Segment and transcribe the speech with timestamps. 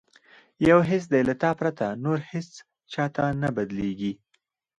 [0.69, 2.49] یو حس دی له تا پرته، نور هیڅ
[2.93, 4.13] چاته نه بدلیږي